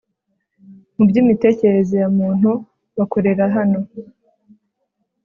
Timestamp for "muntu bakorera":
2.17-3.43